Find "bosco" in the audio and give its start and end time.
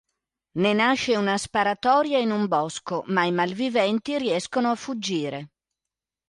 2.47-3.03